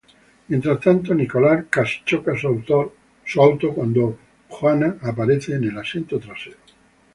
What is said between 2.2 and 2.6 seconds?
su